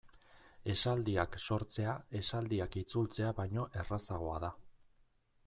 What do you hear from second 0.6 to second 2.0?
Esaldiak sortzea